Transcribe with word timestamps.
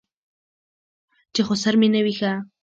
چې 1.33 1.41
خسر 1.47 1.73
مې 1.79 1.87
نه 1.95 2.01
وي 2.05 2.13
ښه. 2.19 2.31